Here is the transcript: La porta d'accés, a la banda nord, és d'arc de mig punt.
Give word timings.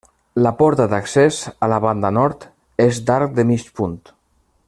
La 0.43 0.51
porta 0.61 0.87
d'accés, 0.93 1.41
a 1.67 1.69
la 1.73 1.79
banda 1.85 2.11
nord, 2.19 2.49
és 2.87 3.03
d'arc 3.11 3.39
de 3.41 3.47
mig 3.51 3.69
punt. 3.81 3.97